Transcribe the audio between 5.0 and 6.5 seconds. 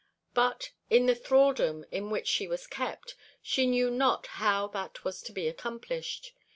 was to be accomplished.